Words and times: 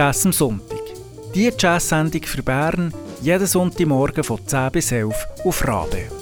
Jazz 0.00 0.24
am 0.24 0.32
Sonntag. 0.32 0.78
Die 1.34 1.52
Jazz-Sendung 1.56 2.22
für 2.22 2.42
Bern 2.42 2.92
jeden 3.22 3.46
Sonntagmorgen 3.46 4.24
von 4.24 4.44
10 4.44 4.72
bis 4.72 4.90
11 4.90 5.14
auf 5.44 5.68
Rabe. 5.68 6.19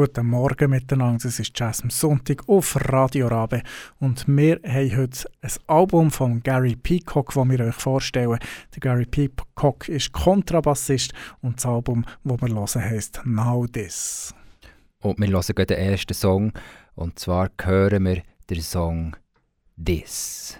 Guten 0.00 0.28
Morgen 0.28 0.70
miteinander, 0.70 1.26
es 1.26 1.38
ist 1.40 1.52
Jazz 1.54 1.82
am 1.82 1.90
Sonntag 1.90 2.48
auf 2.48 2.74
Radio 2.90 3.28
Rabe 3.28 3.62
und 3.98 4.26
wir 4.26 4.58
haben 4.66 4.96
heute 4.96 5.28
ein 5.42 5.50
Album 5.66 6.10
von 6.10 6.42
Gary 6.42 6.74
Peacock, 6.74 7.34
das 7.34 7.48
wir 7.50 7.60
euch 7.60 7.74
vorstellen. 7.74 8.38
Der 8.74 8.80
Gary 8.80 9.04
Peacock 9.04 9.90
ist 9.90 10.10
Kontrabassist 10.12 11.12
und 11.42 11.58
das 11.58 11.66
Album, 11.66 12.06
das 12.24 12.40
wir 12.40 12.48
hören, 12.48 12.82
heisst 12.82 13.20
Now 13.26 13.66
This. 13.66 14.34
Und 15.02 15.18
wir 15.18 15.28
hören 15.28 15.66
den 15.66 15.76
ersten 15.76 16.14
Song 16.14 16.52
und 16.94 17.18
zwar 17.18 17.50
hören 17.60 18.06
wir 18.06 18.22
den 18.48 18.62
Song 18.62 19.14
This. 19.76 20.56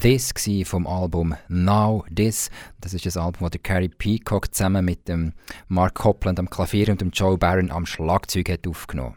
This 0.00 0.32
vom 0.64 0.86
Album 0.86 1.34
Now 1.48 2.06
This. 2.14 2.48
Das 2.80 2.94
ist 2.94 3.04
das 3.04 3.18
Album, 3.18 3.50
das 3.50 3.62
Carrie 3.62 3.90
Peacock 3.90 4.54
zusammen 4.54 4.82
mit 4.82 5.06
dem 5.08 5.34
Mark 5.68 5.96
Copland 5.96 6.38
am 6.38 6.48
Klavier 6.48 6.88
und 6.88 7.02
dem 7.02 7.10
Joe 7.10 7.36
Barron 7.36 7.70
am 7.70 7.84
Schlagzeug 7.84 8.48
hat 8.48 8.66
aufgenommen. 8.66 9.16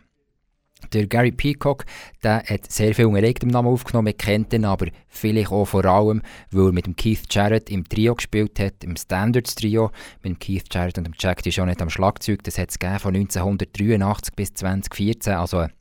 Der 0.91 1.07
Gary 1.07 1.31
Peacock 1.31 1.85
der 2.21 2.43
hat 2.43 2.69
sehr 2.69 2.93
viel 2.93 3.05
unter 3.05 3.25
eigenem 3.25 3.51
Namen 3.51 3.69
aufgenommen, 3.69 4.07
wir 4.07 4.13
kennen 4.13 4.47
ihn 4.51 4.65
aber 4.65 4.87
vielleicht 5.07 5.53
auch 5.53 5.63
vor 5.63 5.85
allem, 5.85 6.21
weil 6.51 6.65
er 6.65 6.73
mit 6.73 6.85
dem 6.85 6.97
Keith 6.97 7.27
Jarrett 7.29 7.69
im 7.69 7.87
Trio 7.87 8.15
gespielt 8.15 8.59
hat, 8.59 8.83
im 8.83 8.97
Standards 8.97 9.55
Trio, 9.55 9.89
mit 10.21 10.33
dem 10.33 10.39
Keith 10.39 10.65
Jarrett 10.69 10.97
und 10.97 11.05
dem 11.05 11.15
Jack 11.17 11.43
DeJohnette 11.43 11.83
am 11.83 11.89
Schlagzeug. 11.89 12.43
Das 12.43 12.57
hat 12.57 12.71
es 12.71 12.77
von 13.01 13.15
1983 13.15 14.35
bis 14.35 14.53
2014, 14.53 15.33
also 15.33 15.59
eine 15.59 15.71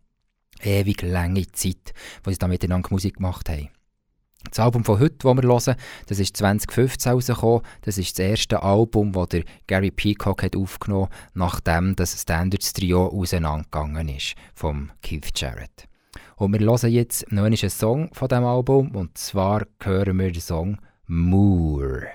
ewig 0.63 1.03
lange 1.03 1.51
Zeit, 1.51 1.93
wo 2.23 2.31
sie 2.31 2.39
da 2.39 2.47
miteinander 2.47 2.91
Musik 2.93 3.17
gemacht 3.17 3.49
haben. 3.49 3.69
Das 4.49 4.59
Album 4.61 4.85
von 4.85 4.99
heute, 4.99 5.17
das 5.19 5.37
wir 5.37 5.43
hören, 5.43 5.77
das 6.07 6.19
ist 6.19 6.37
2015 6.37 7.13
rausgekommen. 7.13 7.63
Das 7.83 7.99
ist 7.99 8.19
das 8.19 8.27
erste 8.27 8.63
Album, 8.63 9.13
das 9.13 9.29
der 9.29 9.45
Gary 9.67 9.91
Peacock 9.91 10.43
hat 10.43 10.57
aufgenommen 10.57 11.09
hat, 11.11 11.31
nachdem 11.35 11.97
das 11.97 12.21
Standards 12.21 12.73
Trio 12.73 13.09
auseinandergegangen 13.09 14.09
ist, 14.09 14.35
vom 14.55 14.91
Keith 15.03 15.31
Jarrett. 15.35 15.89
Und 16.37 16.53
wir 16.53 16.61
hören 16.61 16.91
jetzt 16.91 17.31
noch 17.31 17.45
einen 17.45 17.57
Song 17.57 18.13
von 18.13 18.29
diesem 18.29 18.45
Album, 18.45 18.95
und 18.97 19.17
zwar 19.17 19.67
hören 19.81 20.19
wir 20.19 20.33
den 20.33 20.41
Song 20.41 20.79
Moore. 21.07 22.09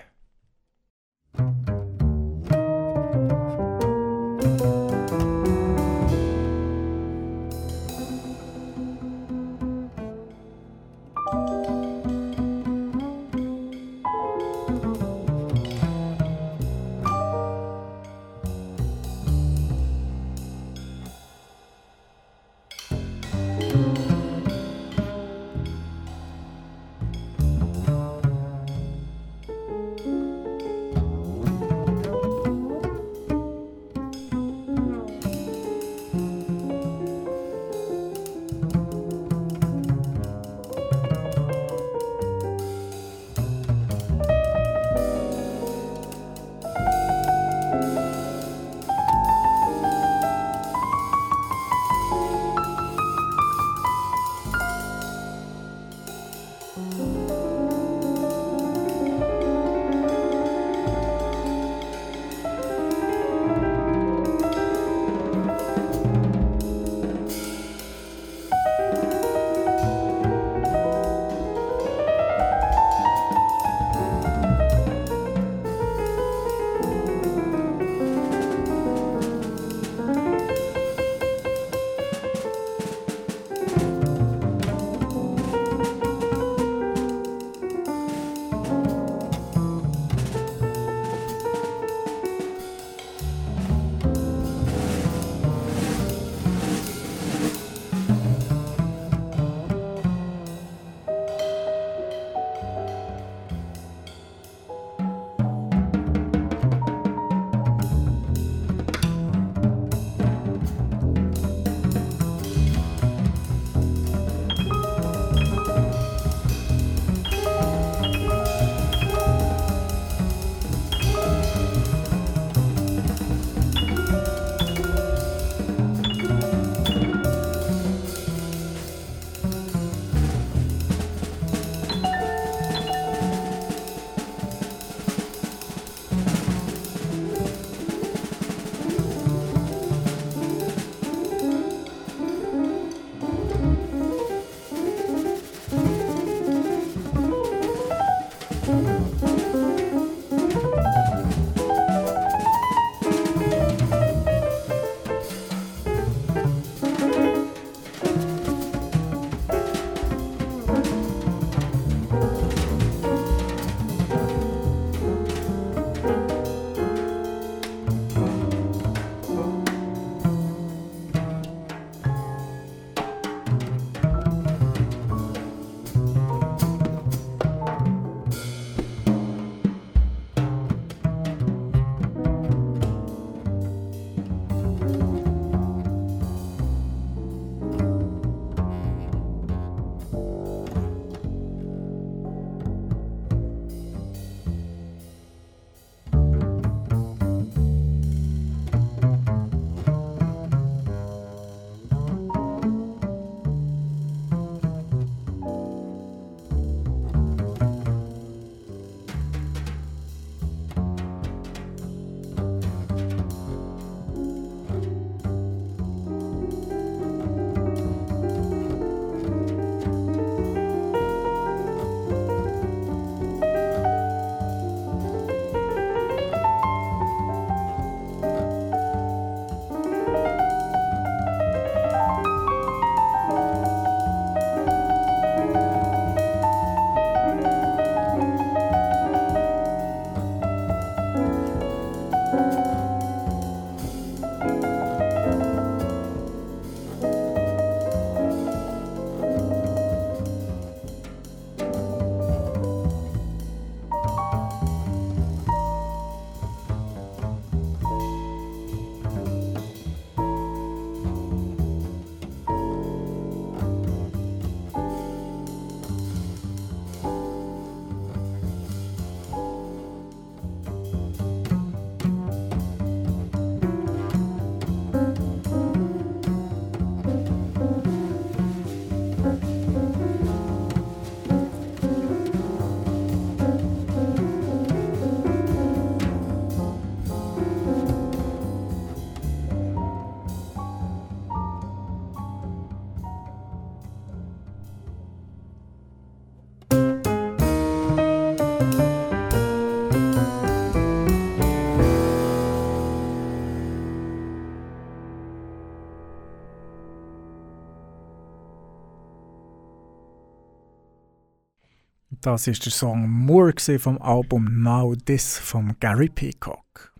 Das 312.27 312.45
ist 312.45 312.65
der 312.65 312.73
Song 312.73 313.09
Moore 313.09 313.53
vom 313.79 314.01
Album 314.01 314.61
Now 314.61 314.93
This 314.97 315.37
von 315.37 315.73
Gary 315.79 316.09
Peacock. 316.09 316.93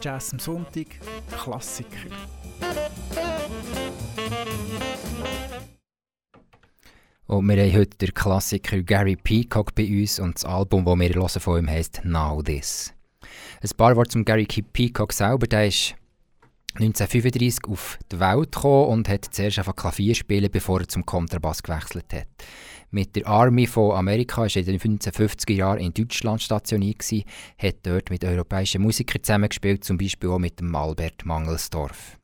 Jazz 0.00 0.32
am 0.32 0.38
Sonntag, 0.38 0.86
Klassiker. 1.30 2.08
Und 7.26 7.48
wir 7.50 7.62
haben 7.62 7.76
heute 7.76 7.98
den 7.98 8.14
Klassiker 8.14 8.82
Gary 8.82 9.16
Peacock 9.16 9.74
bei 9.74 9.86
uns 9.86 10.18
und 10.18 10.36
das 10.36 10.46
Album, 10.46 10.86
das 10.86 10.98
wir 10.98 11.40
von 11.42 11.58
ihm, 11.58 11.68
heisst 11.68 12.00
Now 12.02 12.40
This. 12.42 12.94
Ein 13.60 13.76
paar 13.76 13.94
Worte 13.94 14.12
zum 14.12 14.24
Gary 14.24 14.46
Peacock 14.46 15.12
selber. 15.12 15.46
Der 15.46 15.66
ist 15.66 15.94
1935 16.74 17.68
auf 17.68 17.98
die 18.10 18.18
Welt 18.18 18.52
gekommen 18.52 18.88
und 18.88 19.08
hat 19.08 19.26
zuerst 19.30 19.58
einfach 19.58 19.76
Klavier 19.76 20.14
spielen, 20.14 20.50
bevor 20.50 20.80
er 20.80 20.88
zum 20.88 21.06
Kontrabass 21.06 21.62
gewechselt 21.62 22.12
hat. 22.12 22.28
Mit 22.90 23.16
der 23.16 23.26
Army 23.26 23.66
von 23.66 23.96
Amerika 23.96 24.42
war 24.42 24.48
er 24.48 24.56
in 24.56 24.78
den 24.78 24.80
1950er 24.80 25.52
Jahren 25.52 25.80
in 25.80 25.92
Deutschland 25.92 26.42
stationiert, 26.42 27.00
gewesen, 27.00 27.24
hat 27.58 27.76
dort 27.82 28.10
mit 28.10 28.24
europäischen 28.24 28.82
Musikern 28.82 29.22
zusammengespielt, 29.22 29.84
zum 29.84 29.98
Beispiel 29.98 30.30
auch 30.30 30.38
mit 30.38 30.60
dem 30.60 30.74
Albert 30.74 31.24
Mangelsdorf. 31.24 32.18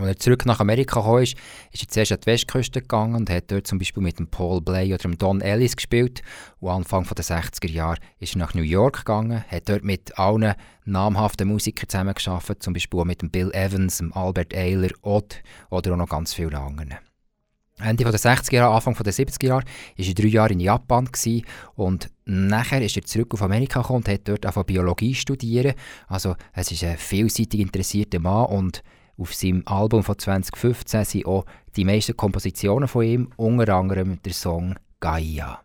Als 0.00 0.08
er 0.08 0.16
zurück 0.18 0.46
nach 0.46 0.60
Amerika 0.60 1.02
kam, 1.02 1.18
ist, 1.18 1.36
ist 1.72 1.82
er 1.82 1.88
zuerst 1.88 2.12
an 2.12 2.20
die 2.20 2.26
Westküste 2.26 2.80
gegangen 2.80 3.14
und 3.14 3.30
hat 3.30 3.50
dort 3.50 3.66
zum 3.66 3.78
Beispiel 3.78 4.02
mit 4.02 4.18
dem 4.18 4.28
Paul 4.28 4.60
Bley 4.60 4.94
oder 4.94 5.02
dem 5.02 5.18
Don 5.18 5.40
Ellis 5.40 5.76
gespielt. 5.76 6.22
Und 6.58 6.70
Anfang 6.70 7.04
der 7.04 7.24
60er 7.24 7.70
Jahre 7.70 7.98
ist 8.18 8.34
er 8.34 8.38
nach 8.38 8.54
New 8.54 8.62
York 8.62 8.98
gegangen, 8.98 9.44
hat 9.48 9.68
dort 9.68 9.84
mit 9.84 10.18
allen 10.18 10.54
namhaften 10.84 11.48
Musikern 11.48 11.88
zusammengearbeitet, 11.88 12.62
zum 12.62 12.72
Beispiel 12.72 13.00
auch 13.00 13.04
mit 13.04 13.22
dem 13.22 13.30
Bill 13.30 13.50
Evans, 13.52 13.98
dem 13.98 14.12
Albert 14.12 14.54
Ayler, 14.54 14.90
Ott 15.02 15.42
oder 15.70 15.92
auch 15.92 15.96
noch 15.96 16.08
ganz 16.08 16.32
vielen 16.34 16.54
anderen. 16.54 16.96
Ende 17.82 18.04
der 18.04 18.12
60er 18.12 18.54
Jahre, 18.54 18.74
Anfang 18.74 18.94
der 18.94 19.12
70er 19.12 19.46
Jahre 19.46 19.64
war 19.64 20.06
er 20.06 20.14
drei 20.14 20.28
Jahre 20.28 20.52
in 20.52 20.60
Japan 20.60 21.08
und 21.74 22.10
nachher 22.26 22.82
ist 22.82 22.96
er 22.96 23.04
zurück 23.04 23.34
auf 23.34 23.42
Amerika 23.42 23.80
gekommen 23.80 23.98
und 24.04 24.08
hat 24.08 24.28
dort 24.28 24.44
einfach 24.44 24.64
Biologie 24.64 25.14
studieren. 25.14 25.74
Also 26.06 26.36
es 26.52 26.70
ist 26.70 26.84
ein 26.84 26.98
vielseitig 26.98 27.60
interessierter 27.60 28.20
Mann 28.20 28.46
und 28.46 28.82
auf 29.20 29.34
seinem 29.34 29.62
Album 29.66 30.02
von 30.02 30.18
2015 30.18 31.04
sind 31.04 31.26
auch 31.26 31.44
die 31.76 31.84
meisten 31.84 32.16
Kompositionen 32.16 32.88
von 32.88 33.04
ihm, 33.04 33.30
unter 33.36 33.74
anderem 33.74 34.20
der 34.22 34.32
Song 34.32 34.74
Gaia. 34.98 35.60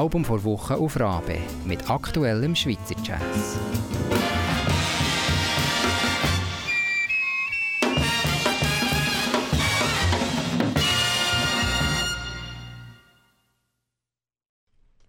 Album 0.00 0.24
vor 0.24 0.42
Woche 0.44 0.76
auf 0.76 0.98
Rabe 0.98 1.36
mit 1.66 1.90
aktuellem 1.90 2.54
Schweizer 2.54 2.94
Jazz. 3.04 3.58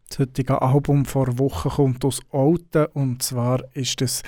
Das 0.09 0.19
heutige 0.19 0.61
Album 0.61 1.05
vor 1.05 1.39
Wochen 1.39 1.69
kommt 1.69 2.03
aus 2.03 2.19
Olten 2.31 2.87
und 2.87 3.23
zwar 3.23 3.63
ist 3.73 4.01
es 4.01 4.23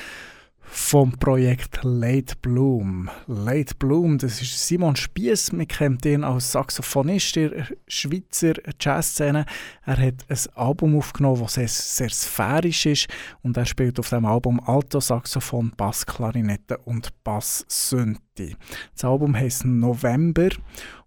vom 0.75 1.12
Projekt 1.12 1.81
Late 1.83 2.36
Bloom. 2.41 3.07
Late 3.27 3.75
Bloom, 3.75 4.17
das 4.17 4.41
ist 4.41 4.57
Simon 4.67 4.95
Spiess. 4.95 5.51
Wir 5.53 5.67
kennen 5.67 5.99
ihn 6.03 6.23
als 6.23 6.51
Saxophonist 6.51 7.36
der 7.36 7.67
Schweizer 7.88 8.55
Jazzszene. 8.79 9.45
Er 9.86 9.97
hat 9.97 10.25
ein 10.27 10.38
Album 10.55 10.97
aufgenommen, 10.97 11.43
das 11.43 11.53
sehr, 11.53 11.67
sehr 11.67 12.09
sphärisch 12.09 12.88
ist 12.88 13.07
und 13.43 13.55
er 13.55 13.65
spielt 13.65 13.99
auf 13.99 14.09
dem 14.09 14.25
Album 14.25 14.59
Alto 14.65 14.99
Saxophon, 14.99 15.71
Bassklarinette 15.77 16.79
und 16.79 17.23
Bass-Synthi. 17.23 18.55
Das 18.95 19.05
Album 19.05 19.36
heißt 19.36 19.65
November 19.65 20.49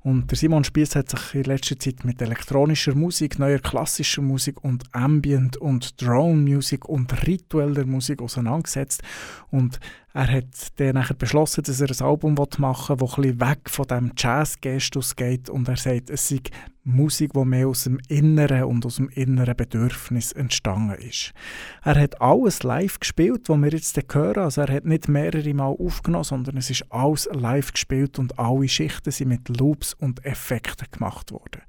und 0.07 0.31
der 0.31 0.38
Simon 0.38 0.62
Spiess 0.62 0.95
hat 0.95 1.11
sich 1.11 1.35
in 1.35 1.42
letzter 1.42 1.77
Zeit 1.81 2.05
mit 2.05 2.23
elektronischer 2.23 2.95
Musik, 2.95 3.40
neuer 3.40 3.59
klassischer 3.59 4.23
Musik 4.23 4.62
und 4.62 4.85
Ambient 4.92 5.57
und 5.57 6.01
Drone 6.01 6.49
Musik 6.49 6.88
und 6.88 7.27
ritueller 7.27 7.85
Musik 7.85 8.23
auseinandergesetzt. 8.23 9.03
Und 9.51 9.81
er 10.16 10.33
hat 10.33 10.46
dann 10.76 10.94
nachher 10.94 11.12
beschlossen, 11.12 11.62
dass 11.62 11.79
er 11.83 11.90
ein 11.90 12.07
Album 12.07 12.37
machen 12.57 13.00
will, 13.00 13.07
das 13.07 13.18
ein 13.18 13.40
weg 13.40 13.68
von 13.68 13.87
dem 13.87 14.12
Jazz-Gestus 14.16 15.14
geht. 15.14 15.50
Und 15.50 15.68
er 15.68 15.76
sagt, 15.76 16.09
es 16.09 16.26
sei 16.29 16.40
Musik, 16.85 17.35
die 17.35 17.44
mehr 17.44 17.68
aus 17.68 17.85
dem 17.85 17.98
Inneren 18.09 18.64
und 18.64 18.87
aus 18.87 18.96
dem 18.96 19.11
inneren 19.11 19.55
Bedürfnis 19.55 20.33
entstanden 20.33 20.94
ist. 20.94 21.35
Er 21.83 22.00
hat 22.00 22.22
alles 22.22 22.62
live 22.62 22.98
gespielt, 22.98 23.50
was 23.50 23.61
wir 23.61 23.70
jetzt 23.70 23.98
hören. 24.14 24.44
Also 24.44 24.62
er 24.62 24.72
hat 24.72 24.87
nicht 24.87 25.07
mehrere 25.07 25.52
Mal 25.52 25.76
aufgenommen, 25.79 26.24
sondern 26.24 26.57
es 26.57 26.70
ist 26.70 26.90
alles 26.90 27.29
live 27.33 27.72
gespielt 27.72 28.18
und 28.18 28.38
alle 28.38 28.68
Schichten 28.68 29.11
sind 29.11 29.29
mit 29.29 29.48
Loops 29.50 29.92
und 29.92 30.24
Effekten 30.24 30.87
gemacht 30.92 31.31
worden. 31.31 31.61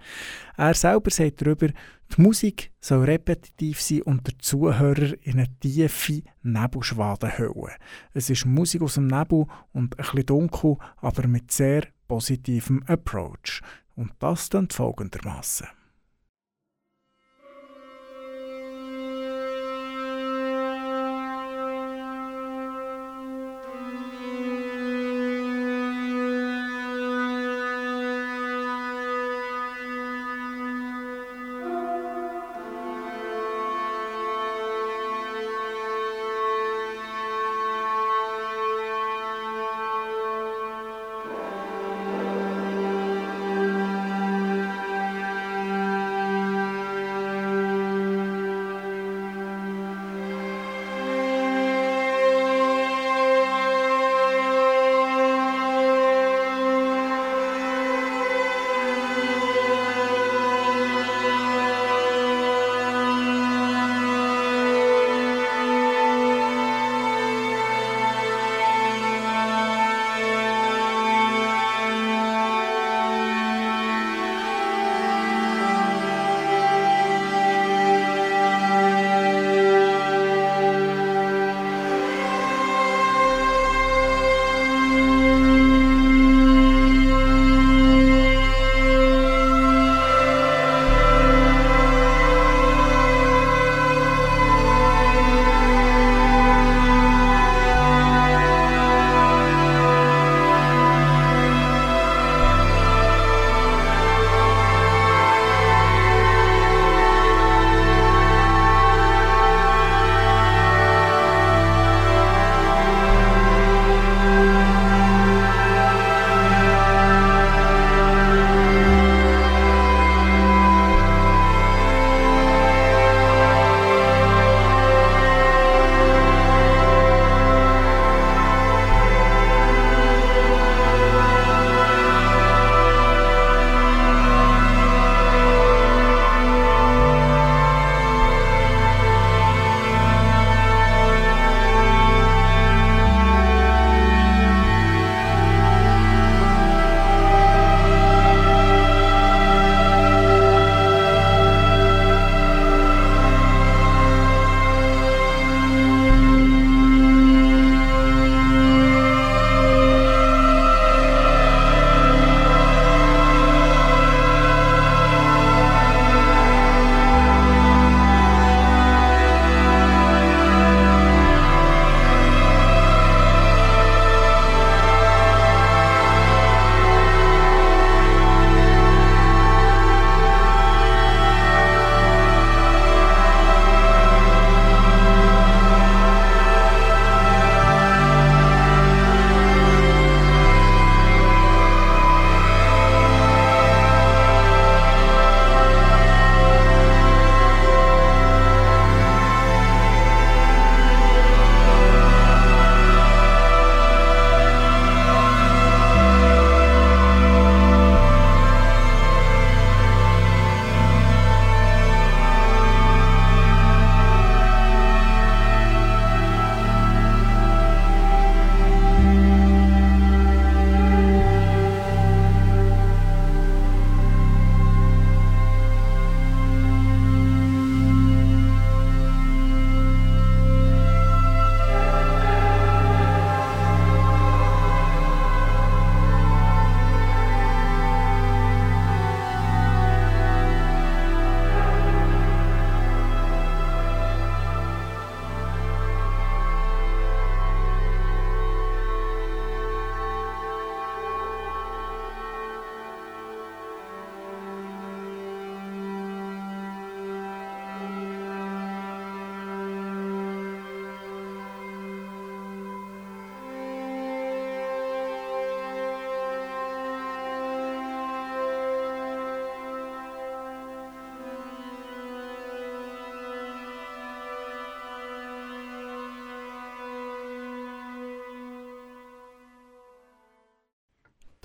Er 0.57 0.73
selber 0.73 1.11
sagt 1.11 1.41
darüber, 1.41 1.67
die 1.67 2.21
Musik 2.21 2.71
soll 2.81 3.05
repetitiv 3.05 3.79
sein 3.79 4.01
und 4.01 4.25
der 4.25 4.39
Zuhörer 4.39 5.13
in 5.21 5.33
eine 5.33 5.59
tiefe 5.59 6.23
Nebelschwade 6.41 7.37
hüllen. 7.37 7.75
Es 8.13 8.31
ist 8.31 8.45
Musik 8.45 8.81
aus 8.81 8.95
dem 8.95 9.05
Nebel 9.05 9.45
und 9.71 9.93
ein 9.93 10.03
bisschen 10.03 10.25
dunkel, 10.25 10.77
aber 10.97 11.27
mit 11.27 11.51
sehr 11.51 11.83
positivem 12.07 12.81
Approach. 12.87 13.61
Und 13.95 14.13
das 14.17 14.49
dann 14.49 14.67
folgendermaßen. 14.69 15.67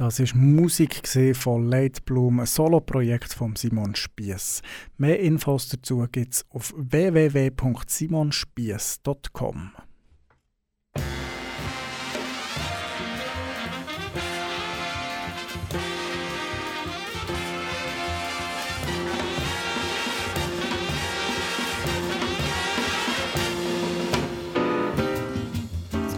Das 0.02 0.18
ist 0.18 0.34
Musik 0.34 1.06
von 1.36 1.68
Late 1.68 2.00
Bloom, 2.04 2.40
ein 2.40 2.46
Soloprojekt 2.46 3.32
von 3.32 3.54
Simon 3.54 3.94
Spiess. 3.94 4.60
Mehr 4.98 5.20
Infos 5.20 5.68
dazu 5.68 6.04
gibt 6.10 6.34
es 6.34 6.44
auf 6.50 6.74
www.simonspiess.com. 6.76 9.70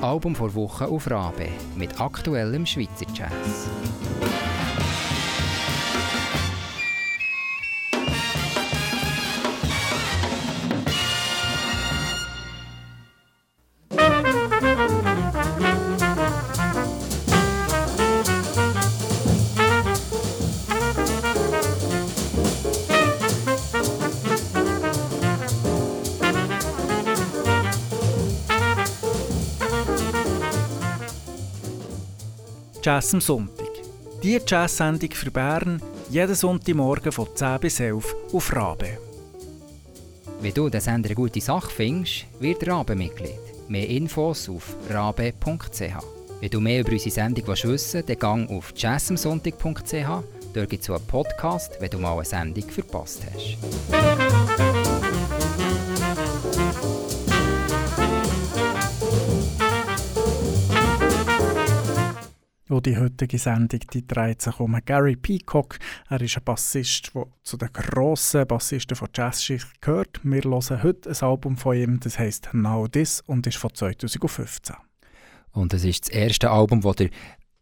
Album 0.04 0.34
vor 0.34 0.54
Woche 0.54 0.86
auf 0.86 1.10
Rabe 1.10 1.48
mit 1.76 1.98
aktuellem 1.98 2.66
Schweizer 2.66 3.03
Jazz. 3.14 4.43
Jazz 32.84 33.14
am 33.14 33.20
Sonntag. 33.22 33.70
Die 34.22 34.38
Jazz-Sendung 34.46 35.10
für 35.12 35.30
Bern 35.30 35.80
jeden 36.10 36.34
Sonntagmorgen 36.34 37.12
von 37.12 37.28
10 37.34 37.58
bis 37.58 37.80
11 37.80 38.14
auf 38.30 38.54
Rabe. 38.54 38.98
Wenn 40.42 40.52
du 40.52 40.68
den 40.68 40.82
Sender 40.82 41.08
eine 41.08 41.14
gute 41.14 41.40
Sache 41.40 41.70
findest, 41.70 42.26
wird 42.40 42.68
Rabe 42.68 42.94
Mitglied. 42.94 43.40
Mehr 43.68 43.88
Infos 43.88 44.50
auf 44.50 44.76
rabe.ch. 44.90 45.80
Wenn 46.40 46.50
du 46.50 46.60
mehr 46.60 46.80
über 46.80 46.92
unsere 46.92 47.10
Sendung 47.10 47.46
wissen 47.46 47.70
willst, 47.70 47.94
dann 47.94 48.18
gang 48.18 48.50
auf 48.50 48.74
jazzamsonntag.ch. 48.76 50.22
Dort 50.52 50.68
gibt 50.68 50.82
es 50.82 50.90
einen 50.90 51.06
Podcast, 51.06 51.78
wenn 51.80 51.88
du 51.88 51.98
mal 51.98 52.16
eine 52.16 52.26
Sendung 52.26 52.68
verpasst 52.68 53.22
hast. 53.32 53.56
Wo 62.74 62.80
die 62.80 62.98
heutige 62.98 63.38
Sendung 63.38 63.78
die 63.92 64.04
dreht 64.04 64.42
sich 64.42 64.54
Gary 64.84 65.14
Peacock. 65.14 65.78
Er 66.10 66.20
ist 66.20 66.36
ein 66.36 66.42
Bassist, 66.42 67.12
der 67.14 67.26
zu 67.44 67.56
den 67.56 67.72
grossen 67.72 68.44
Bassisten 68.48 68.96
von 68.96 69.08
Jazzschicht 69.14 69.80
gehört. 69.80 70.18
Wir 70.24 70.42
hören 70.42 70.82
heute 70.82 71.08
ein 71.08 71.16
Album 71.20 71.56
von 71.56 71.76
ihm, 71.76 72.00
das 72.00 72.18
heißt 72.18 72.48
Now 72.52 72.88
This 72.88 73.20
und 73.26 73.46
ist 73.46 73.58
von 73.58 73.72
2015. 73.72 74.74
Und 75.52 75.72
es 75.72 75.84
ist 75.84 76.08
das 76.08 76.14
erste 76.16 76.50
Album, 76.50 76.80
das 76.80 76.96
der 76.96 77.10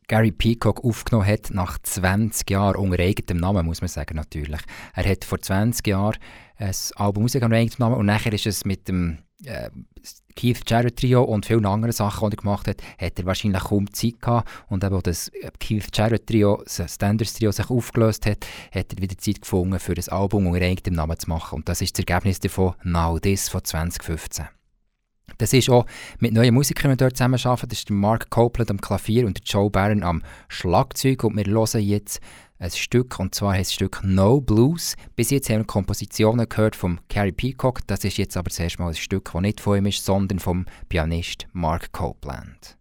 Gary 0.08 0.32
Peacock 0.32 0.84
aufgenommen 0.84 1.26
hat, 1.26 1.50
nach 1.52 1.78
20 1.78 2.50
Jahren, 2.50 2.76
unter 2.76 2.98
eigenem 2.98 3.38
Namen, 3.38 3.66
muss 3.66 3.80
man 3.80 3.88
sagen, 3.88 4.16
natürlich. 4.16 4.60
Er 4.94 5.08
hat 5.08 5.24
vor 5.24 5.40
20 5.40 5.86
Jahren 5.86 6.16
ein 6.58 6.74
Album 6.96 7.24
rausgegeben 7.24 7.52
unter 7.52 7.60
eigenem 7.60 7.78
Namen 7.78 7.96
und 7.96 8.06
nachher 8.06 8.32
ist 8.32 8.46
es 8.46 8.64
mit 8.64 8.88
dem 8.88 9.18
äh, 9.44 9.70
Keith 10.34 10.62
Jarrett 10.66 10.98
Trio 10.98 11.22
und 11.22 11.46
viele 11.46 11.68
andere 11.68 11.92
Sachen, 11.92 12.30
die 12.30 12.36
er 12.36 12.40
gemacht 12.40 12.68
hat, 12.68 12.82
hat 12.98 13.18
er 13.18 13.26
wahrscheinlich 13.26 13.62
kaum 13.64 13.92
Zeit 13.92 14.20
gehabt. 14.20 14.48
Und 14.68 14.82
eben, 14.82 14.94
als 14.94 15.04
das 15.04 15.32
Keith 15.60 15.88
Jarrett 15.92 16.26
Trio, 16.26 16.62
das 16.64 16.94
Standards 16.94 17.34
Trio 17.34 17.52
sich 17.52 17.68
aufgelöst 17.68 18.26
hat, 18.26 18.46
hat 18.74 18.92
er 18.92 19.02
wieder 19.02 19.18
Zeit 19.18 19.42
gefunden, 19.42 19.78
für 19.78 19.94
das 19.94 20.08
Album 20.08 20.46
unter 20.46 20.64
eigenem 20.64 20.94
Namen 20.94 21.18
zu 21.18 21.28
machen. 21.28 21.56
Und 21.56 21.68
das 21.68 21.82
ist 21.82 21.98
das 21.98 22.06
Ergebnis 22.06 22.40
davon 22.40 22.74
Now 22.82 23.18
This 23.18 23.48
von 23.48 23.62
2015. 23.62 24.61
Das 25.38 25.52
ist 25.52 25.70
auch 25.70 25.86
mit 26.18 26.32
neuen 26.32 26.54
Musikern, 26.54 26.92
die 26.92 26.96
dort 26.96 27.16
zusammenarbeiten. 27.16 27.68
Das 27.68 27.78
ist 27.78 27.90
Mark 27.90 28.30
Copeland 28.30 28.70
am 28.70 28.80
Klavier 28.80 29.26
und 29.26 29.40
Joe 29.44 29.70
Barron 29.70 30.02
am 30.02 30.22
Schlagzeug. 30.48 31.24
Und 31.24 31.36
wir 31.36 31.44
hören 31.44 31.80
jetzt 31.80 32.20
ein 32.58 32.70
Stück, 32.70 33.18
und 33.18 33.34
zwar 33.34 33.54
heißt 33.54 33.70
das 33.70 33.74
Stück 33.74 34.00
No 34.04 34.40
Blues. 34.40 34.94
Bis 35.16 35.30
jetzt 35.30 35.50
haben 35.50 35.60
wir 35.60 35.64
Kompositionen 35.64 36.48
gehört 36.48 36.76
von 36.76 37.00
Carrie 37.08 37.32
Peacock. 37.32 37.80
Das 37.86 38.04
ist 38.04 38.18
jetzt 38.18 38.36
aber 38.36 38.50
das 38.50 38.60
erste 38.60 38.82
Mal 38.82 38.88
ein 38.88 38.94
Stück, 38.94 39.30
das 39.32 39.42
nicht 39.42 39.60
von 39.60 39.78
ihm 39.78 39.86
ist, 39.86 40.04
sondern 40.04 40.38
vom 40.38 40.66
Pianist 40.88 41.48
Mark 41.52 41.92
Copeland. 41.92 42.76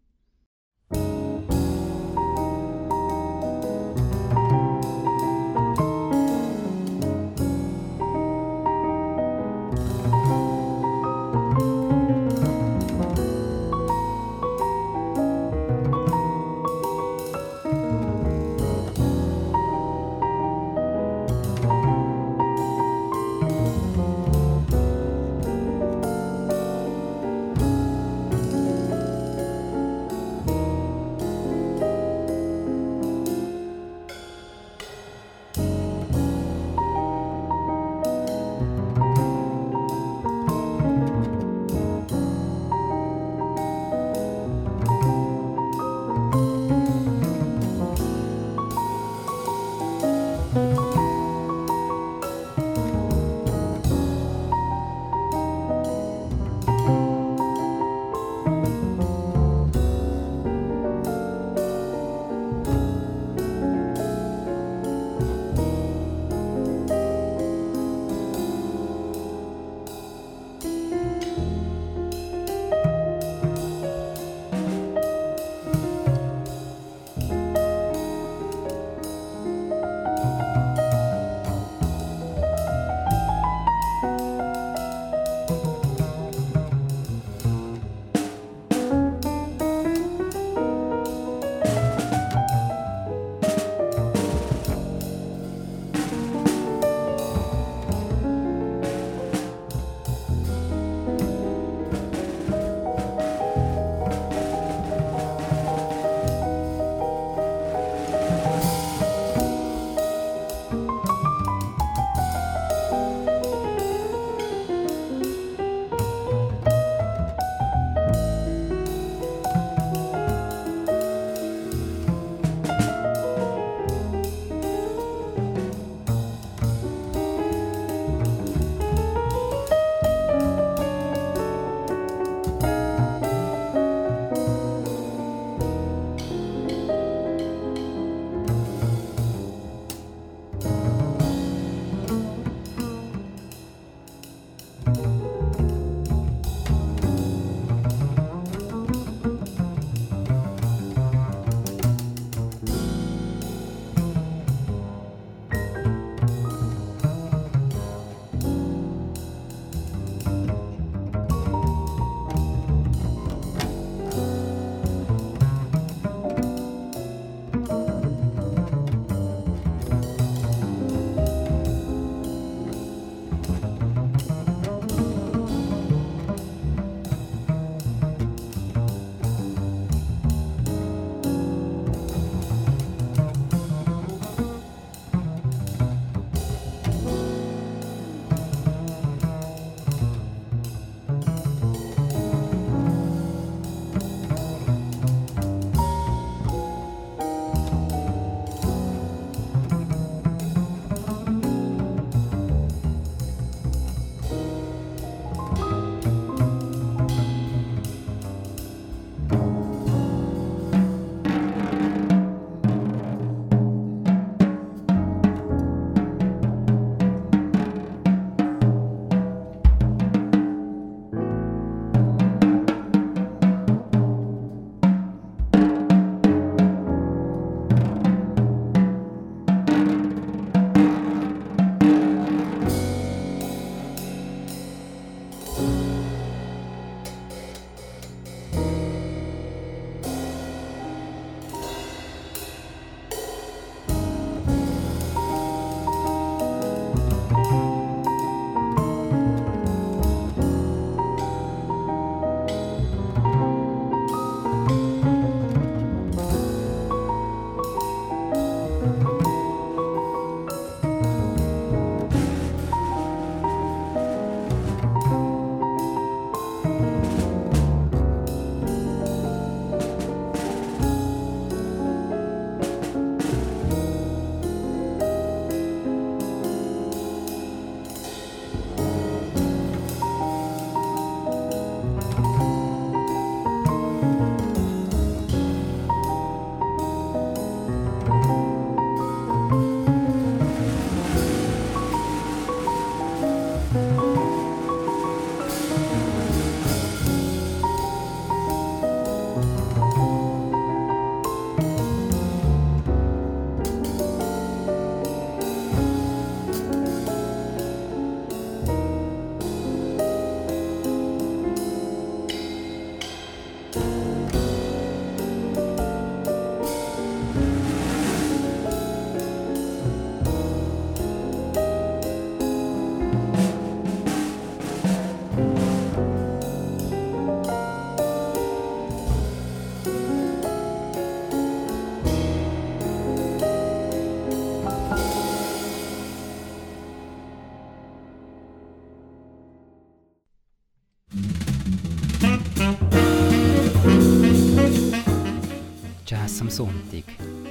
Jazz 346.32 346.42
am 346.42 346.50
Sonntag. 346.50 347.04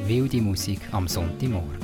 Wilde 0.07 0.41
Musik 0.41 0.81
am 0.93 1.07
Sonntagmorgen. 1.07 1.80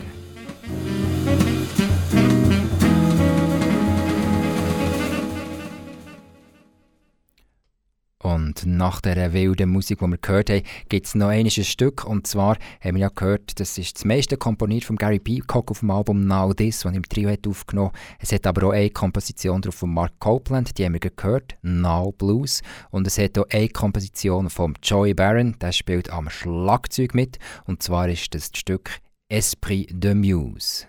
Nach 8.86 9.00
der 9.00 9.32
wilden 9.32 9.70
Musik, 9.70 9.98
die 9.98 10.06
wir 10.06 10.16
gehört 10.16 10.48
haben, 10.48 10.62
gibt 10.88 11.06
es 11.06 11.16
noch 11.16 11.28
ein 11.28 11.50
Stück. 11.50 12.04
Und 12.04 12.28
zwar 12.28 12.56
haben 12.80 12.94
wir 12.94 13.02
ja 13.02 13.08
gehört, 13.08 13.58
das 13.58 13.76
ist 13.78 13.96
das 13.96 14.04
meiste 14.04 14.36
komponiert 14.36 14.84
von 14.84 14.94
Gary 14.94 15.18
Peacock 15.18 15.72
auf 15.72 15.80
dem 15.80 15.90
Album 15.90 16.24
Now 16.24 16.54
This, 16.54 16.80
das 16.80 16.92
er 16.92 16.96
im 16.96 17.02
Trio 17.02 17.28
hat 17.28 17.48
aufgenommen 17.48 17.90
Es 18.20 18.30
hat 18.30 18.46
aber 18.46 18.68
auch 18.68 18.72
eine 18.72 18.90
Komposition 18.90 19.60
drauf 19.60 19.74
von 19.74 19.92
Mark 19.92 20.12
Copeland, 20.20 20.78
die 20.78 20.84
haben 20.84 20.92
wir 20.92 21.00
gehört, 21.00 21.56
Now 21.62 22.12
Blues. 22.12 22.62
Und 22.90 23.08
es 23.08 23.18
hat 23.18 23.36
auch 23.38 23.46
eine 23.50 23.68
Komposition 23.70 24.50
von 24.50 24.74
Joey 24.80 25.14
Barron, 25.14 25.56
der 25.60 25.72
spielt 25.72 26.10
am 26.10 26.30
Schlagzeug 26.30 27.12
mit. 27.12 27.38
Und 27.64 27.82
zwar 27.82 28.08
ist 28.08 28.34
das, 28.36 28.52
das 28.52 28.60
Stück 28.60 28.90
Esprit 29.28 29.88
de 29.92 30.14
Muse. 30.14 30.86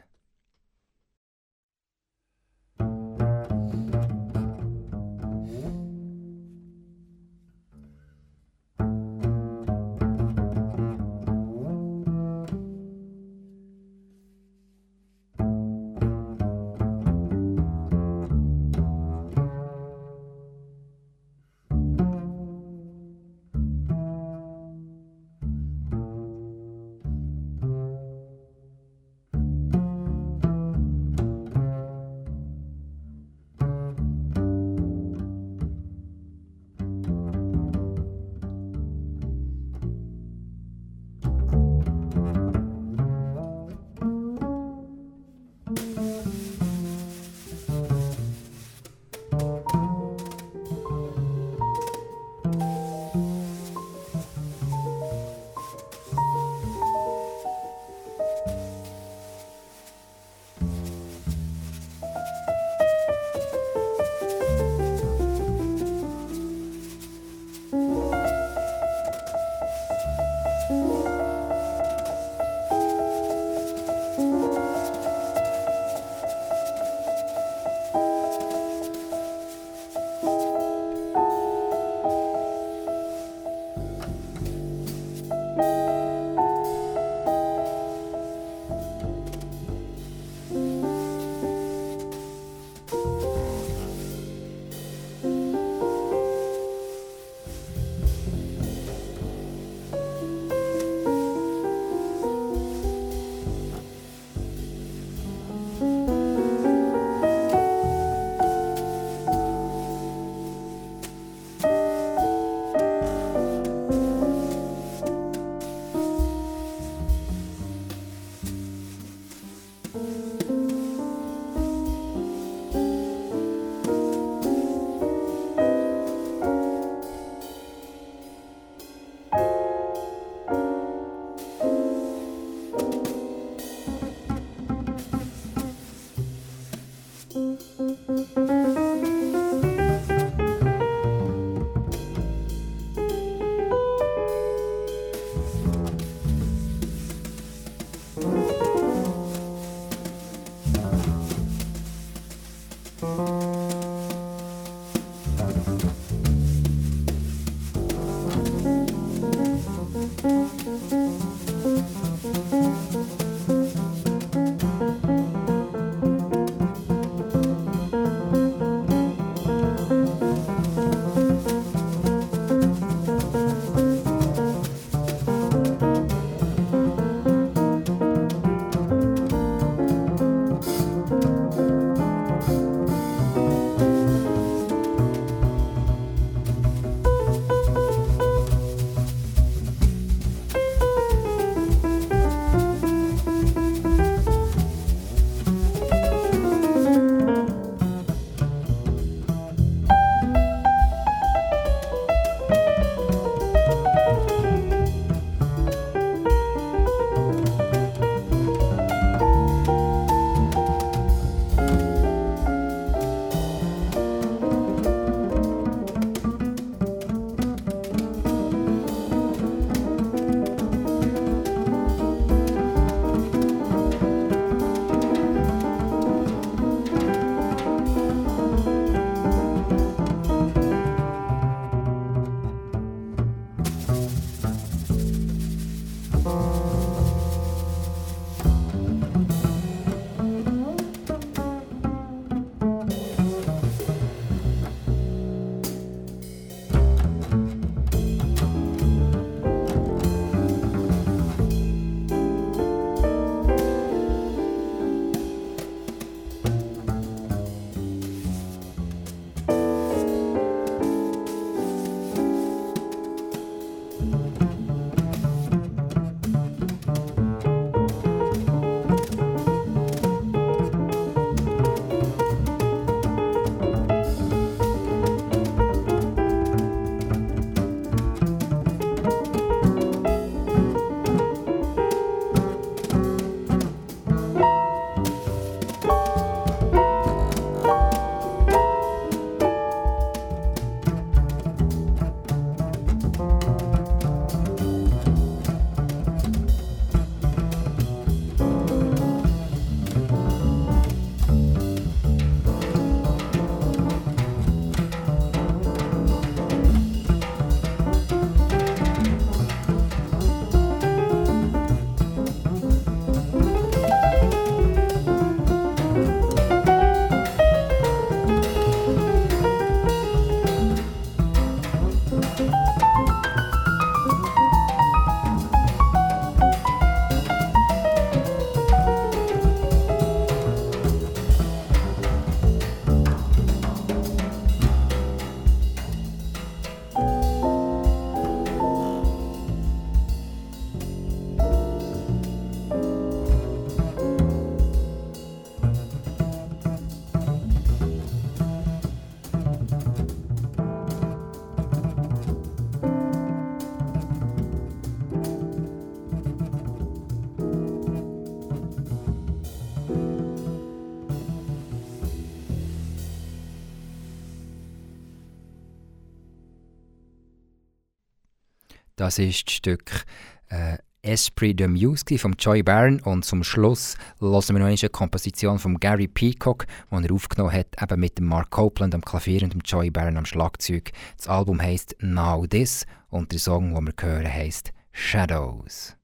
Das 368.97 369.19
ist 369.19 369.45
das 369.47 369.53
Stück 369.53 370.05
äh, 370.49 370.77
Esprit 371.03 371.59
de 371.59 371.67
Muse 371.67 372.17
von 372.17 372.33
Joy 372.33 372.63
Barron 372.63 372.99
und 373.01 373.23
zum 373.23 373.43
Schluss 373.43 373.95
hören 374.19 374.55
wir 374.55 374.59
noch 374.59 374.65
eine 374.65 374.89
Komposition 374.89 375.59
von 375.59 375.79
Gary 375.79 376.07
Peacock, 376.07 376.65
die 376.91 377.05
er 377.05 377.13
aufgenommen 377.13 377.53
hat, 377.53 377.79
eben 377.79 377.99
mit 377.99 378.17
dem 378.17 378.25
Mark 378.25 378.49
Copeland 378.49 378.95
am 378.95 379.05
Klavier 379.05 379.43
und 379.43 379.53
dem 379.53 379.61
Joy 379.61 379.91
Barron 379.91 380.17
am 380.17 380.25
Schlagzeug. 380.25 380.91
Das 381.15 381.27
Album 381.27 381.61
heißt 381.61 381.95
Now 382.01 382.47
This 382.47 382.87
und 383.09 383.31
der 383.31 383.39
Song, 383.39 383.75
den 383.75 383.85
wir 383.85 383.93
hören, 384.01 384.33
heißt 384.33 384.73
Shadows. 384.91 385.95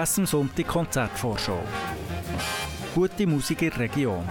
Jazz 0.00 0.18
am 0.18 0.24
Sonntag 0.24 0.66
Konzertvorschau. 0.66 1.62
Gute 2.94 3.26
Musik 3.26 3.60
in 3.60 3.68
Region. 3.72 4.24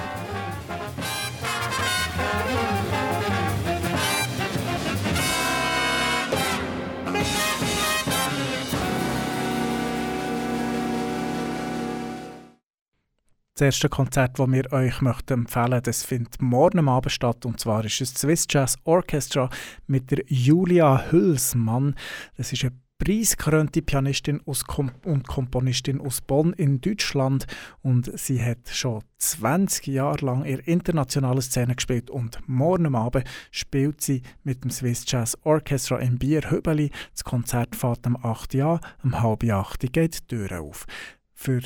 Das 13.54 13.62
erste 13.62 13.90
Konzert, 13.90 14.40
das 14.40 14.48
wir 14.48 14.74
euch 14.74 15.02
möchten 15.02 15.34
empfehlen 15.34 15.84
das 15.84 16.04
findet 16.04 16.42
morgen 16.42 16.90
Abend 16.90 17.12
statt. 17.12 17.46
Und 17.46 17.60
zwar 17.60 17.86
ist 17.86 18.02
es 18.02 18.16
Swiss 18.16 18.48
Jazz 18.50 18.76
Orchestra 18.86 19.52
mit 19.86 20.10
der 20.10 20.24
Julia 20.26 21.12
Hülsmann. 21.12 21.94
Das 22.38 22.54
ist 22.54 22.64
eine 22.64 22.74
preisgekrönte 23.00 23.82
Pianistin 23.82 24.42
und 24.42 25.28
Komponistin 25.28 26.02
aus 26.02 26.22
Bonn 26.22 26.54
in 26.54 26.82
Deutschland 26.82 27.48
und 27.82 28.12
sie 28.20 28.44
hat 28.44 28.68
schon 28.68 29.02
20 29.18 29.88
Jahre 29.88 30.26
lang 30.26 30.44
in 30.44 30.60
internationalen 30.60 31.42
Szene 31.42 31.76
gespielt 31.76 32.10
und 32.10 32.40
morgen 32.48 32.94
Abend 32.94 33.24
spielt 33.52 34.02
sie 34.02 34.22
mit 34.44 34.64
dem 34.64 34.70
Swiss 34.70 35.06
Jazz 35.08 35.38
Orchestra 35.44 35.98
im 35.98 36.20
Bier 36.20 36.52
Hübeli. 36.52 36.92
Das 37.14 37.24
Konzert 37.24 37.76
fährt 37.76 38.06
am 38.06 38.18
8 38.18 38.54
Uhr, 38.56 38.82
um 39.04 39.22
halb 39.22 39.44
8 39.44 39.92
geht 39.94 40.20
die 40.20 40.28
Tür 40.36 40.62
auf. 40.62 40.86
Für 41.34 41.62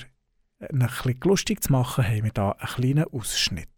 ein 0.60 0.80
bisschen 0.80 1.20
lustig 1.24 1.64
zu 1.64 1.72
machen, 1.72 2.06
haben 2.06 2.24
wir 2.24 2.32
hier 2.34 2.56
einen 2.60 2.70
kleinen 2.70 3.06
Ausschnitt. 3.12 3.73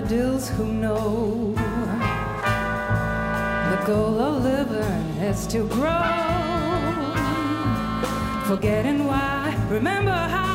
Daffodils 0.00 0.48
who 0.50 0.64
know 0.64 1.54
the 3.70 3.86
goal 3.86 4.20
of 4.20 4.44
living 4.44 5.22
is 5.22 5.46
to 5.46 5.66
grow. 5.68 6.02
Forgetting 8.46 9.06
why, 9.06 9.56
remember 9.68 10.10
how. 10.10 10.47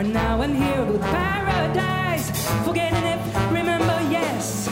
Are 0.00 0.02
now 0.02 0.40
and 0.40 0.56
here 0.56 0.82
with 0.86 1.02
paradise. 1.02 2.30
Forgetting 2.64 3.04
it, 3.04 3.20
remember, 3.52 3.98
yes. 4.08 4.66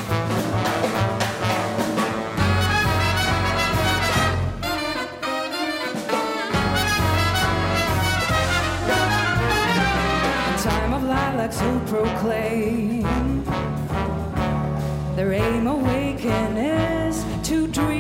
time 10.65 10.95
of 10.95 11.03
lilacs 11.05 11.61
who 11.61 11.79
proclaim 11.81 13.45
their 15.15 15.35
aim 15.35 15.67
awaken 15.67 16.57
is 16.57 17.23
to 17.47 17.67
dream. 17.67 17.98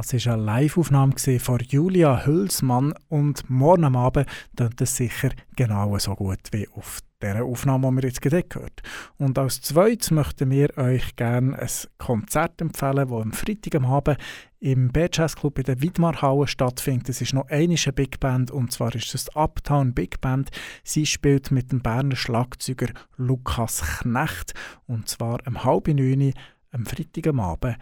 Das 0.00 0.14
war 0.14 0.32
eine 0.32 0.42
Live-Aufnahme 0.42 1.12
von 1.38 1.58
Julia 1.58 2.24
Hülsmann 2.24 2.94
und 3.10 3.50
morgen 3.50 3.94
Abend 3.94 4.26
tönt 4.56 4.80
es 4.80 4.96
sicher 4.96 5.28
genau 5.56 5.98
so 5.98 6.14
gut 6.14 6.38
wie 6.52 6.66
auf 6.68 7.00
dieser 7.22 7.44
Aufnahme, 7.44 7.90
die 7.90 7.96
wir 7.96 8.08
jetzt 8.08 8.22
gerade 8.22 8.42
gehört 8.44 8.80
Und 9.18 9.38
als 9.38 9.60
zweites 9.60 10.10
möchten 10.10 10.50
wir 10.50 10.74
euch 10.78 11.16
gerne 11.16 11.58
ein 11.58 11.68
Konzert 11.98 12.62
empfehlen, 12.62 13.08
das 13.10 13.10
am 13.10 13.32
Freitag 13.32 13.74
am 13.74 13.84
Abend 13.84 14.16
im 14.60 14.88
B-Jazz 14.90 15.36
Club 15.36 15.58
in 15.58 15.64
der 15.64 15.82
Widmarhalle 15.82 16.46
stattfindet. 16.46 17.10
Es 17.10 17.20
ist 17.20 17.34
noch 17.34 17.48
eine 17.48 17.76
Big 17.94 18.20
Band 18.20 18.50
und 18.50 18.72
zwar 18.72 18.94
ist 18.94 19.14
es 19.14 19.26
die 19.26 19.36
Uptown 19.36 19.92
Big 19.92 20.22
Band. 20.22 20.48
Sie 20.82 21.04
spielt 21.04 21.50
mit 21.50 21.72
dem 21.72 21.82
Berner 21.82 22.16
Schlagzeuger 22.16 22.88
Lukas 23.18 23.82
Knecht 24.00 24.54
und 24.86 25.10
zwar 25.10 25.46
am 25.46 25.62
halb 25.62 25.88
neun 25.88 26.32
am 26.70 26.86
Freitag 26.86 27.26
am 27.26 27.40
Abend 27.40 27.76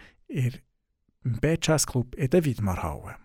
im 1.23 1.39
B-Jazz 1.39 1.85
Club 1.85 2.15
in 2.15 2.29
der 2.29 2.45
Widmarhalle. 2.45 3.15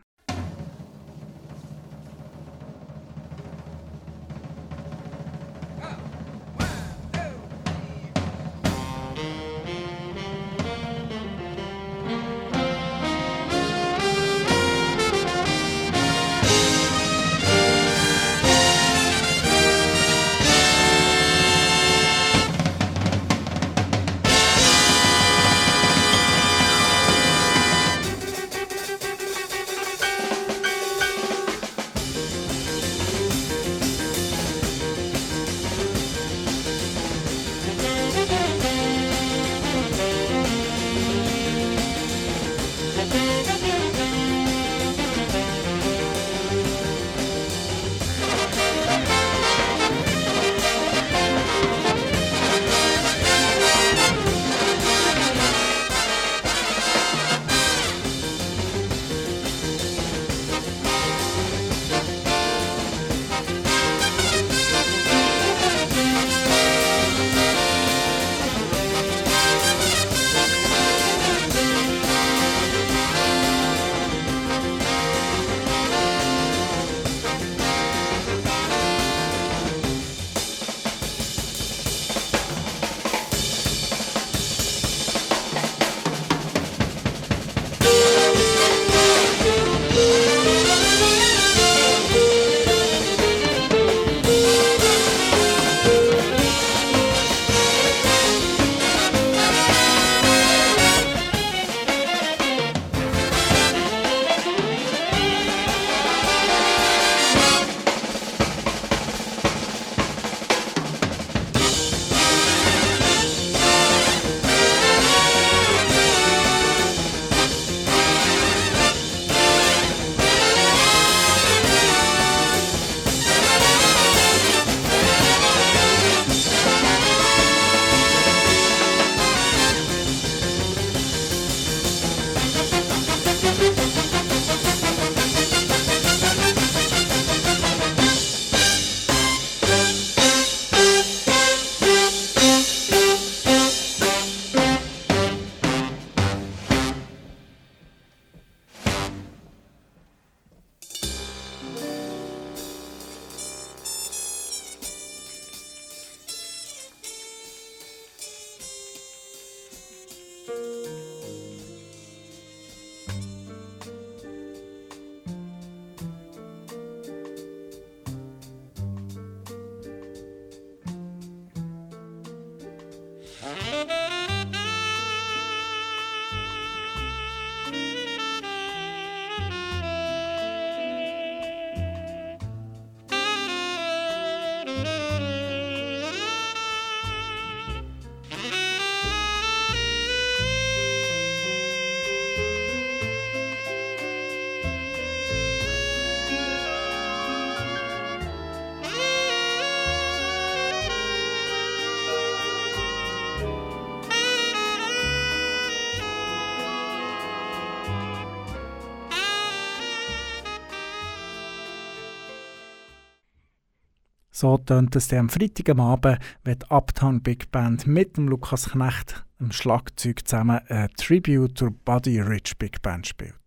So 214.36 214.58
tönt 214.58 214.96
es 214.96 215.12
am 215.12 215.28
Freitag 215.28 215.78
Abend, 215.78 216.18
wenn 216.42 216.58
die 216.58 216.66
Uptown 216.68 217.22
Big 217.22 217.52
Band 217.52 217.86
mit 217.86 218.16
dem 218.16 218.26
Lukas 218.26 218.70
Knecht 218.70 219.24
am 219.38 219.52
Schlagzeug 219.52 220.26
zusammen 220.26 220.58
ein 220.66 220.88
Tribute 220.96 221.56
zur 221.56 221.70
Buddy 221.70 222.18
Rich 222.18 222.58
Big 222.58 222.82
Band 222.82 223.06
spielt. 223.06 223.38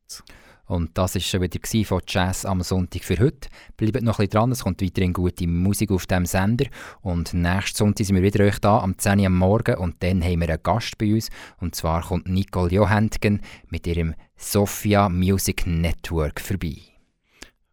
Und 0.65 0.97
das 0.97 1.15
war 1.15 1.21
schon 1.21 1.41
wieder 1.41 1.59
von 1.85 2.01
Jazz 2.07 2.45
am 2.45 2.61
Sonntag 2.61 3.03
für 3.03 3.19
heute. 3.19 3.49
Bleibt 3.75 4.01
noch 4.01 4.19
ein 4.19 4.29
dran, 4.29 4.53
es 4.53 4.63
kommt 4.63 4.81
weiterhin 4.81 5.11
gute 5.11 5.45
Musik 5.45 5.91
auf 5.91 6.05
diesem 6.05 6.25
Sender. 6.25 6.67
Und 7.01 7.33
nächsten 7.33 7.79
Sonntag 7.79 8.05
sind 8.05 8.15
wir 8.15 8.23
wieder 8.23 8.45
euch 8.45 8.59
da, 8.59 8.79
am 8.79 8.97
10 8.97 9.19
Uhr 9.19 9.25
am 9.25 9.37
Morgen. 9.37 9.75
Und 9.75 10.01
dann 10.01 10.23
haben 10.23 10.39
wir 10.39 10.47
einen 10.47 10.63
Gast 10.63 10.97
bei 10.97 11.13
uns. 11.13 11.27
Und 11.59 11.75
zwar 11.75 12.01
kommt 12.01 12.29
Nicole 12.29 12.71
Johantgen 12.71 13.41
mit 13.67 13.85
ihrem 13.87 14.15
Sophia 14.37 15.09
Music 15.09 15.67
Network 15.67 16.39
vorbei. 16.39 16.96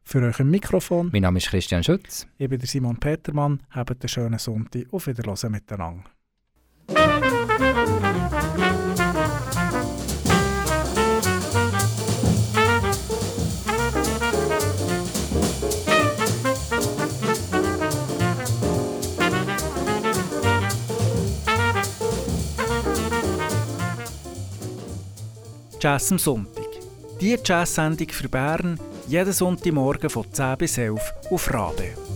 Für 0.07 0.22
euch 0.22 0.38
im 0.38 0.50
Mikrofon. 0.50 1.09
Mein 1.12 1.22
Name 1.22 1.38
ist 1.38 1.48
Christian 1.48 1.82
Schütz. 1.82 2.26
Ich 2.36 2.48
bin 2.48 2.59
der 2.59 2.68
Simon 2.68 2.98
Petermann. 2.98 3.62
Habt 3.70 3.90
einen 3.90 4.09
schönen 4.09 4.38
Sonntag. 4.38 4.84
Auf 4.92 5.07
Wiedersehen 5.07 5.52
miteinander. 5.52 6.05
Jazz 25.80 26.12
am 26.12 26.18
Sonntag 26.18 26.64
Die 27.20 27.38
Jazz-Sendung 27.44 28.09
für 28.09 28.28
Bern 28.28 28.78
jeden 29.09 29.32
Sonntagmorgen 29.32 30.11
von 30.11 30.24
10 30.32 30.57
bis 30.59 30.78
11 30.78 31.14
auf 31.30 31.52
Rabe. 31.52 32.13